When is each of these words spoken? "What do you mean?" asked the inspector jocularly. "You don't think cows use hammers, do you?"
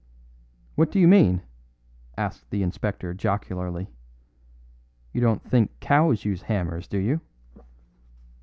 "What 0.73 0.89
do 0.89 0.99
you 0.99 1.07
mean?" 1.07 1.43
asked 2.17 2.49
the 2.49 2.63
inspector 2.63 3.13
jocularly. 3.13 3.87
"You 5.13 5.21
don't 5.21 5.43
think 5.43 5.79
cows 5.79 6.25
use 6.25 6.41
hammers, 6.41 6.87
do 6.87 6.97
you?" 6.97 7.21